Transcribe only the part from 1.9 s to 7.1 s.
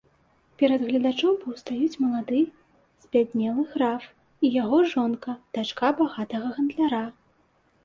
малады збяднелы граф і яго жонка, дачка багатага гандляра.